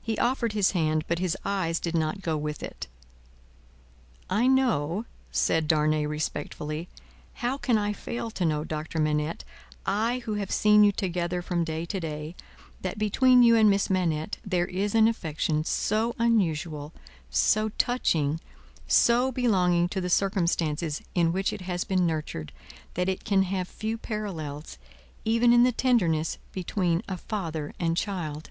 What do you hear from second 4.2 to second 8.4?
"I know," said Darnay, respectfully, "how can I fail